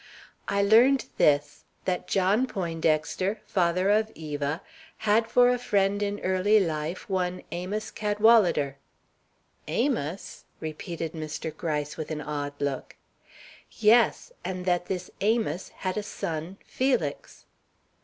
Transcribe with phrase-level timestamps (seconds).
[0.47, 4.63] "I learned this, that John Poindexter, father of Eva,
[4.97, 8.77] had for a friend in early life one Amos Cadwalader."
[9.67, 11.55] "Amos!" repeated Mr.
[11.55, 12.95] Gryce, with an odd look.
[13.73, 17.45] "Yes, and that this Amos had a son, Felix."